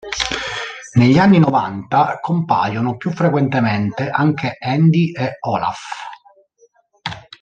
Negli 0.93 1.19
anni 1.19 1.37
novanta 1.37 2.17
compaiono 2.19 2.97
più 2.97 3.11
frequentemente 3.11 4.09
anche 4.09 4.57
Andy 4.59 5.11
e 5.11 5.37
Olaf. 5.41 5.79